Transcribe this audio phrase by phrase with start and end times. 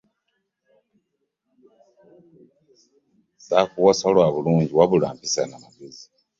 [3.39, 6.05] Ssaakuwasa lwa bulungi wabula mpisa na magezi.